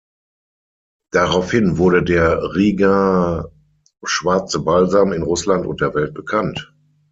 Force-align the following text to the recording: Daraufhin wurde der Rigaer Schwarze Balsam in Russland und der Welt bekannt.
Daraufhin 1.11 1.77
wurde 1.77 2.01
der 2.01 2.55
Rigaer 2.55 3.51
Schwarze 4.03 4.61
Balsam 4.61 5.11
in 5.13 5.21
Russland 5.21 5.67
und 5.67 5.79
der 5.79 5.93
Welt 5.93 6.15
bekannt. 6.15 6.73